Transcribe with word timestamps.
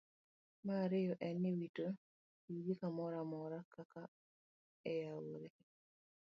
Mar 0.65 0.79
ariyo 0.85 1.13
en 1.27 1.35
ni, 1.41 1.51
wito 1.59 1.85
yugi 2.51 2.73
kamoro 2.81 3.15
amora, 3.23 3.57
kaka 3.73 4.01
e 4.93 4.95
aore. 5.11 5.49